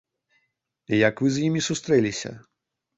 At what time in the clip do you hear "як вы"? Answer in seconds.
1.07-1.37